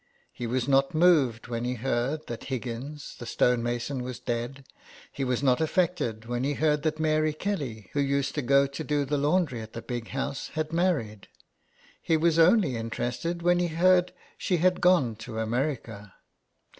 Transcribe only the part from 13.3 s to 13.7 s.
when he